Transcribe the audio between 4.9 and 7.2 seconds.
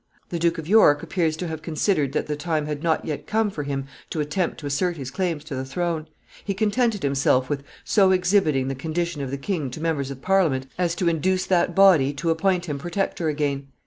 his claims to the throne. He contented